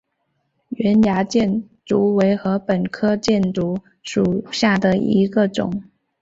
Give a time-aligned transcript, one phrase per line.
[0.77, 5.91] 圆芽箭竹为禾本科箭竹属下的一个种。